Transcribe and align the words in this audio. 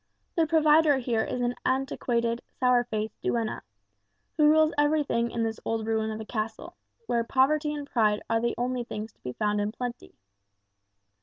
The 0.35 0.47
provider 0.47 0.97
here 0.97 1.23
is 1.23 1.41
an 1.41 1.53
antiquated, 1.63 2.41
sour 2.59 2.85
faced 2.85 3.21
duenna, 3.21 3.61
who 4.35 4.49
rules 4.49 4.73
everything 4.75 5.29
in 5.29 5.43
this 5.43 5.59
old 5.63 5.85
ruin 5.85 6.09
of 6.09 6.19
a 6.19 6.25
castle, 6.25 6.75
where 7.05 7.23
poverty 7.23 7.71
and 7.71 7.85
pride 7.85 8.23
are 8.27 8.41
the 8.41 8.55
only 8.57 8.83
things 8.83 9.13
to 9.13 9.21
be 9.21 9.33
found 9.33 9.61
in 9.61 9.71
plenty. 9.71 10.15